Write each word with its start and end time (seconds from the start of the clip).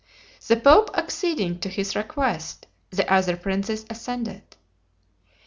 The 0.47 0.57
pope 0.57 0.89
acceding 0.95 1.59
to 1.59 1.69
his 1.69 1.95
request, 1.95 2.65
the 2.89 3.07
other 3.13 3.37
princes 3.37 3.85
assented. 3.87 4.41